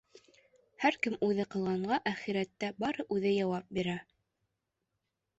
[0.83, 3.95] Һәр кем үҙе ҡылғанға әхирәттә бары үҙе яуап бирә.